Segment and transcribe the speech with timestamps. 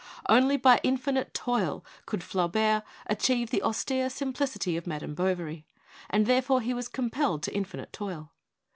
[0.27, 5.63] Only by infinite toil could Flaubert achieve the austere simplicity of 'Madame Bovary/
[6.09, 8.31] and therefore he was com pelled to infinite toil.